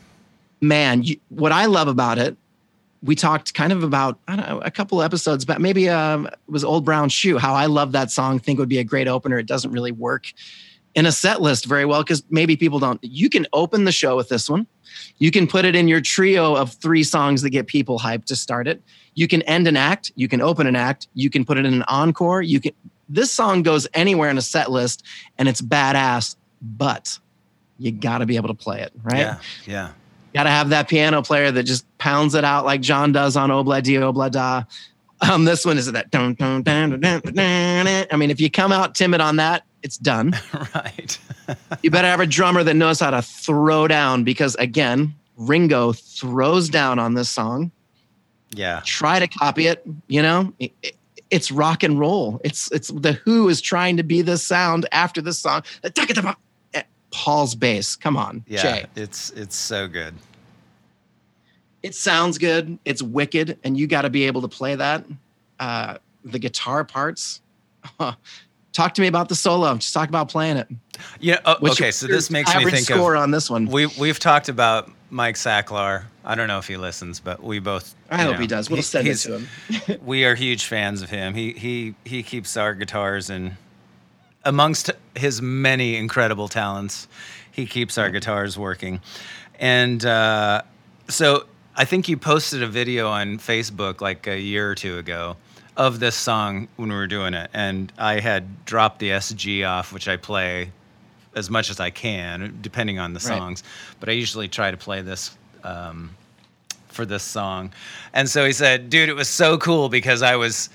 [0.60, 2.36] man, you, what I love about it,
[3.02, 6.38] we talked kind of about I don't know a couple episodes but maybe um, it
[6.48, 7.38] was Old Brown Shoe.
[7.38, 9.38] How I love that song, think would be a great opener.
[9.38, 10.32] It doesn't really work
[10.94, 13.02] in a set list very well because maybe people don't.
[13.02, 14.66] You can open the show with this one.
[15.18, 18.36] You can put it in your trio of three songs that get people hyped to
[18.36, 18.82] start it.
[19.14, 20.12] You can end an act.
[20.16, 21.08] You can open an act.
[21.14, 22.42] You can put it in an encore.
[22.42, 22.72] You can.
[23.08, 25.04] This song goes anywhere in a set list,
[25.38, 26.36] and it's badass.
[26.62, 27.18] But
[27.78, 29.18] you got to be able to play it, right?
[29.18, 29.38] Yeah.
[29.66, 29.90] Yeah.
[30.34, 33.50] Got to have that piano player that just pounds it out like John does on
[33.50, 34.62] Obla Di Obla Da.
[35.20, 36.10] Um, this one is that.
[36.10, 37.04] Dun, dun, dun.
[37.04, 40.32] I mean, if you come out timid on that, it's done.
[40.74, 41.18] right.
[41.82, 46.68] You better have a drummer that knows how to throw down because, again, Ringo throws
[46.68, 47.72] down on this song.
[48.54, 48.82] yeah.
[48.84, 49.82] Try to copy it.
[50.06, 50.96] You know, It- it-
[51.30, 52.40] it's rock and roll.
[52.44, 55.62] It's it's the Who is trying to be this sound after this song.
[57.10, 57.96] Paul's bass.
[57.96, 58.62] Come on, Yeah.
[58.62, 58.86] Jay.
[58.96, 60.14] It's it's so good.
[61.82, 62.78] it sounds good.
[62.84, 65.04] It's wicked, and you got to be able to play that.
[65.58, 67.40] Uh, the guitar parts.
[68.72, 69.74] talk to me about the solo.
[69.76, 70.68] Just talk about playing it.
[71.18, 71.38] Yeah.
[71.44, 71.90] Oh, okay.
[71.90, 73.66] So this makes me think score of on this one.
[73.66, 76.04] we we've talked about Mike Sacklar.
[76.24, 77.94] I don't know if he listens, but we both.
[78.10, 78.68] I hope know, he does.
[78.68, 80.00] We'll he- send it to him.
[80.04, 81.34] we are huge fans of him.
[81.34, 83.56] He he he keeps our guitars and
[84.44, 87.08] amongst his many incredible talents,
[87.52, 89.00] he keeps our guitars working.
[89.58, 90.62] And uh,
[91.08, 95.36] so I think you posted a video on Facebook like a year or two ago
[95.76, 99.92] of this song when we were doing it, and I had dropped the SG off,
[99.92, 100.72] which I play
[101.34, 103.38] as much as I can, depending on the Right.
[103.38, 103.62] songs.
[104.00, 105.36] But I usually try to play this.
[105.62, 106.10] Um,
[106.88, 107.72] for this song.
[108.12, 110.70] And so he said, dude, it was so cool because I was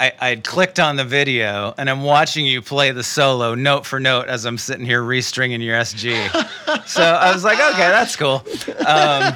[0.00, 3.98] I, I'd clicked on the video and I'm watching you play the solo note for
[4.00, 6.86] note as I'm sitting here restringing your SG.
[6.86, 8.44] so I was like, okay, that's cool.
[8.86, 9.34] Um,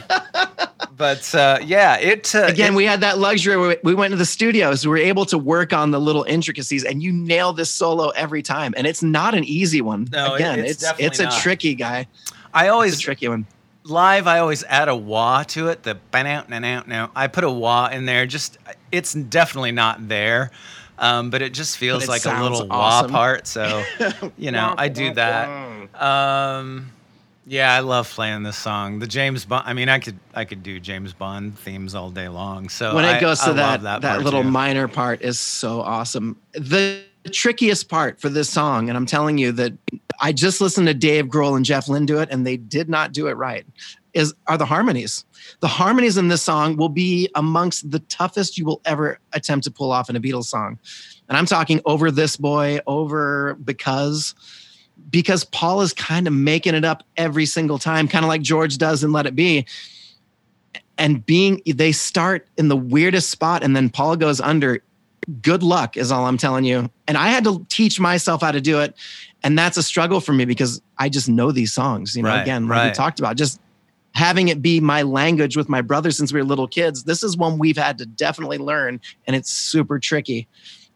[0.97, 3.57] but uh, yeah, it uh, Again, it- we had that luxury.
[3.57, 4.85] where We went to the studios.
[4.87, 8.43] We were able to work on the little intricacies, and you nail this solo every
[8.43, 8.75] time.
[8.77, 10.09] And it's not an easy one.
[10.11, 11.41] No, Again, it's it's it's a not.
[11.41, 12.07] tricky guy.
[12.53, 13.47] I It's always a tricky one.
[13.85, 15.83] live I always add a wah to it.
[15.85, 17.11] The ban out and out now.
[17.15, 18.27] I put a wah in there.
[18.27, 18.59] Just
[18.93, 20.51] it's definitely not there,
[20.99, 23.47] um, but it just feels it like a sounds little wah part.
[23.47, 23.83] So
[24.39, 25.49] you know, I do that.
[26.01, 26.93] Um,
[27.47, 28.99] yeah, I love playing this song.
[28.99, 29.65] The James Bond.
[29.67, 32.69] I mean, I could I could do James Bond themes all day long.
[32.69, 34.51] So when it I- goes I to love that that, part little too.
[34.51, 36.37] minor part is so awesome.
[36.53, 39.73] The trickiest part for this song, and I'm telling you that
[40.21, 43.13] I just listened to Dave Grohl and Jeff Lynne do it, and they did not
[43.13, 43.65] do it right.
[44.19, 45.25] Is are the harmonies?
[45.61, 49.71] The harmonies in this song will be amongst the toughest you will ever attempt to
[49.71, 50.79] pull off in a Beatles song,
[51.29, 54.35] and I'm talking over this boy, over because
[55.11, 58.79] because Paul is kind of making it up every single time, kind of like George
[58.79, 59.67] does in Let It Be.
[60.99, 64.83] And being, they start in the weirdest spot and then Paul goes under.
[65.43, 66.91] Good luck is all I'm telling you.
[67.07, 68.95] And I had to teach myself how to do it.
[69.43, 72.17] And that's a struggle for me because I just know these songs.
[72.17, 72.89] You know, Right, again, like right.
[72.89, 73.61] we talked about, just
[74.15, 77.05] having it be my language with my brother since we were little kids.
[77.05, 80.49] This is one we've had to definitely learn, and it's super tricky.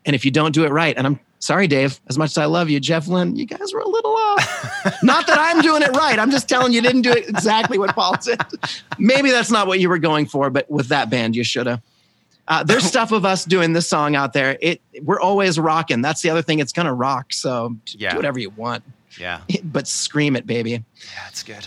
[0.05, 2.47] And if you don't do it right, and I'm sorry, Dave, as much as I
[2.47, 4.85] love you, Jeff Lynne, you guys were a little off.
[5.03, 6.19] not that I'm doing it right.
[6.19, 8.41] I'm just telling you, you didn't do it exactly what Paul said.
[8.99, 11.81] Maybe that's not what you were going for, but with that band, you should have.
[12.49, 14.59] Uh, there's stuff of us doing this song out there.
[14.61, 16.03] It we're always rocking.
[16.03, 16.59] That's the other thing.
[16.59, 17.33] It's gonna rock.
[17.33, 18.11] So Yeah.
[18.11, 18.83] do whatever you want,
[19.17, 19.43] Yeah.
[19.63, 20.71] but scream it, baby.
[20.73, 21.65] Yeah, it's good.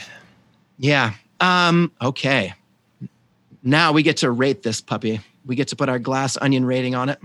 [0.77, 1.13] Yeah.
[1.39, 2.54] Um, okay.
[3.63, 5.21] Now we get to rate this puppy.
[5.45, 7.19] We get to put our glass onion rating on it.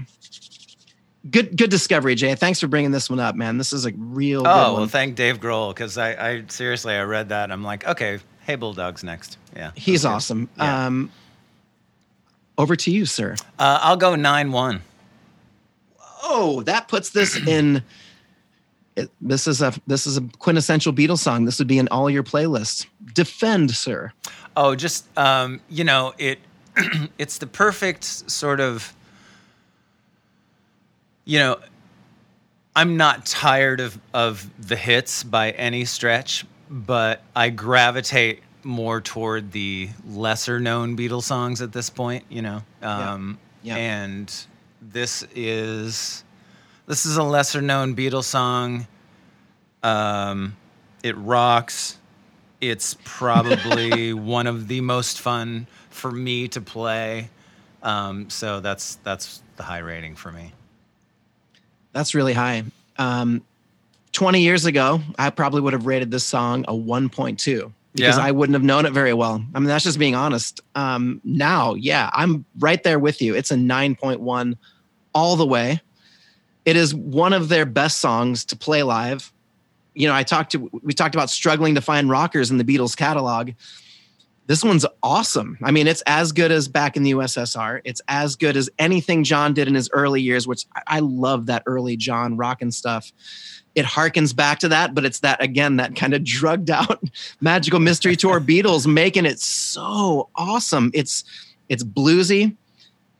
[1.30, 2.34] Good good discovery, Jay.
[2.34, 3.58] Thanks for bringing this one up, man.
[3.58, 4.80] This is a real good Oh, one.
[4.82, 7.50] well, thank Dave Grohl because I, I seriously, I read that.
[7.52, 9.36] I'm like, okay, hey, Bulldog's next.
[9.54, 9.72] Yeah.
[9.74, 10.48] He's awesome.
[10.56, 10.86] Yeah.
[10.86, 11.12] Um,
[12.56, 13.36] over to you, sir.
[13.58, 14.82] Uh, I'll go 9 1.
[16.22, 17.82] Oh, that puts this in.
[19.00, 21.44] It- this is a this is a quintessential Beatles song.
[21.44, 22.86] This would be in all your playlists.
[23.14, 24.12] Defend, sir.
[24.56, 26.38] Oh, just um, you know, it
[27.18, 28.94] it's the perfect sort of
[31.24, 31.56] you know,
[32.74, 39.52] I'm not tired of of the hits by any stretch, but I gravitate more toward
[39.52, 42.62] the lesser known Beatles songs at this point, you know.
[42.82, 43.76] Um Yeah.
[43.76, 44.32] and
[44.82, 46.24] this is
[46.90, 48.86] this is a lesser known Beatles song.
[49.82, 50.56] Um
[51.02, 51.96] it rocks
[52.60, 57.30] it's probably one of the most fun for me to play.
[57.82, 60.52] Um, so that's that's the high rating for me.
[61.92, 62.64] That's really high.
[62.98, 63.42] Um,
[64.12, 68.22] 20 years ago, I probably would have rated this song a 1.2 because Yeah.
[68.22, 69.42] I wouldn't have known it very well.
[69.54, 70.60] I mean, that's just being honest.
[70.74, 73.34] Um, now, yeah, I'm right there with you.
[73.34, 74.56] It's a 9.1
[75.14, 75.80] all the way.
[76.70, 79.32] It is one of their best songs to play live.
[79.92, 82.96] You know, I talked to we talked about struggling to find rockers in the Beatles
[82.96, 83.50] catalog.
[84.46, 85.58] This one's awesome.
[85.64, 87.80] I mean, it's as good as back in the USSR.
[87.82, 91.64] It's as good as anything John did in his early years, which I- love that
[91.66, 93.10] early John rockin' stuff.
[93.74, 97.02] It harkens back to that, but it's that again, that kind of drugged out
[97.40, 100.92] magical mystery tour Beatles making it so awesome.
[100.94, 101.24] It's
[101.68, 102.56] it's bluesy.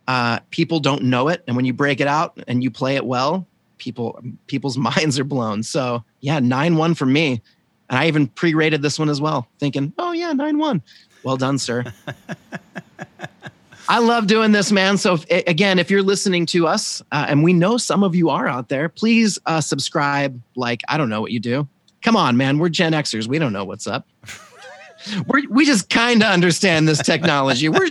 [0.08, 3.04] Uh, people don't know it, and when you break it out and you play it
[3.04, 3.46] well,
[3.78, 5.62] people people's minds are blown.
[5.62, 7.42] So yeah, nine one for me.
[7.88, 10.80] And I even pre-rated this one as well, thinking, oh yeah, nine one.
[11.24, 11.84] Well done, sir.
[13.88, 14.96] I love doing this, man.
[14.96, 18.30] So if, again, if you're listening to us, uh, and we know some of you
[18.30, 20.40] are out there, please uh, subscribe.
[20.54, 21.68] Like I don't know what you do.
[22.02, 22.58] Come on, man.
[22.58, 23.26] We're Gen Xers.
[23.26, 24.06] We don't know what's up.
[25.26, 27.68] We're, we just kind of understand this technology.
[27.68, 27.90] We're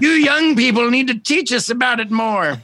[0.00, 2.60] you young people need to teach us about it more.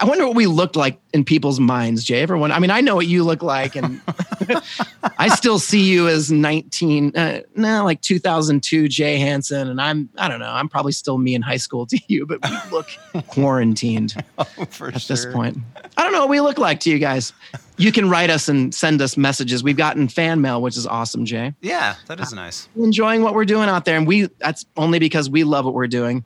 [0.00, 2.20] I wonder what we looked like in people's minds, Jay.
[2.20, 4.00] Everyone, I mean, I know what you look like, and
[5.18, 10.28] I still see you as 19, uh, no, like 2002 Jay Hansen, and I'm, I
[10.28, 12.88] don't know, I'm probably still me in high school to you, but we look
[13.26, 14.14] quarantined
[14.70, 15.58] For at this point.
[15.96, 17.32] I don't know what we look like to you guys.
[17.76, 19.64] You can write us and send us messages.
[19.64, 21.54] We've gotten fan mail, which is awesome, Jay.
[21.60, 22.68] Yeah, that is nice.
[22.76, 25.86] Enjoying what we're doing out there, and we that's only because we love what we're
[25.88, 26.24] doing.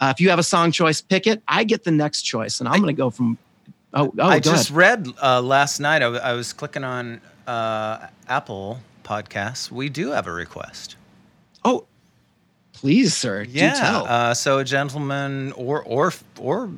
[0.00, 1.42] Uh, if you have a song choice, pick it.
[1.48, 3.36] I get the next choice, and I'm going to go from.
[3.94, 4.76] Oh, oh, I just ahead.
[4.76, 5.96] read uh, last night.
[5.96, 9.70] I, w- I was clicking on uh, Apple Podcasts.
[9.70, 10.96] We do have a request.
[11.64, 11.86] Oh,
[12.74, 13.72] please, sir, Yeah.
[13.74, 14.06] do tell.
[14.06, 16.70] Uh, so a gentleman or or or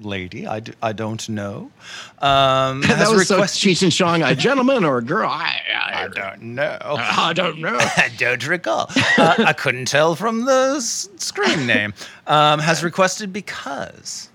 [0.00, 1.70] lady, I, d- I don't know,
[2.20, 3.70] um, that has was so requested.
[3.70, 5.28] Cheech and Chong, a gentleman or a girl?
[5.28, 6.78] I, I, I don't know.
[6.82, 7.76] I don't know.
[7.96, 8.90] I don't recall.
[9.18, 11.94] Uh, I couldn't tell from the s- screen name.
[12.26, 14.28] Um, has requested because.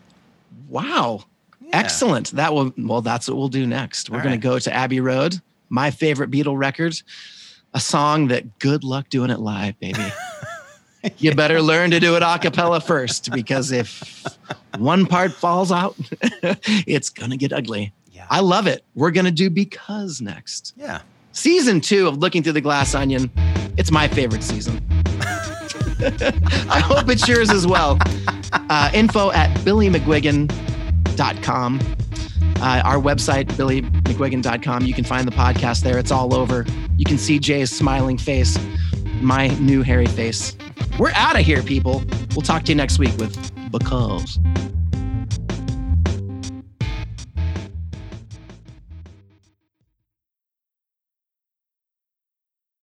[0.67, 1.23] Wow.
[1.71, 2.31] Excellent.
[2.31, 4.09] That will well, that's what we'll do next.
[4.09, 5.39] We're All gonna go to Abbey Road,
[5.69, 6.99] my favorite Beatle record,
[7.75, 10.03] a song that good luck doing it live, baby.
[11.17, 14.25] You better learn to do it a cappella first, because if
[14.77, 15.95] one part falls out,
[16.85, 17.93] it's gonna get ugly.
[18.11, 18.25] Yeah.
[18.29, 18.83] I love it.
[18.95, 20.73] We're gonna do because next.
[20.75, 20.99] Yeah.
[21.31, 23.31] Season two of Looking Through the Glass Onion.
[23.77, 24.85] It's my favorite season.
[26.69, 27.97] I hope it's yours as well.
[28.51, 31.79] Uh, info at billymcguigan.com.
[32.61, 34.85] Uh, our website, billymcguigan.com.
[34.85, 35.97] You can find the podcast there.
[35.97, 36.65] It's all over.
[36.97, 38.57] You can see Jay's smiling face,
[39.21, 40.55] my new hairy face.
[40.97, 42.03] We're out of here, people.
[42.35, 43.35] We'll talk to you next week with
[43.71, 44.39] Because.